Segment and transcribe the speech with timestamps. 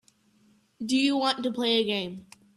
[0.83, 2.25] Do you want to play a game.